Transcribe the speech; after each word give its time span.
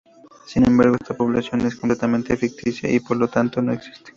Sin 0.47 0.65
embargo, 0.65 0.95
esta 0.99 1.13
población 1.13 1.61
es 1.61 1.75
completamente 1.75 2.35
ficticia 2.35 2.89
y, 2.91 3.01
por 3.01 3.17
lo 3.17 3.27
tanto, 3.27 3.61
no 3.61 3.71
existe. 3.71 4.09